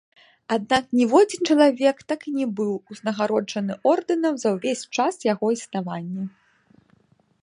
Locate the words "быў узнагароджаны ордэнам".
2.59-4.33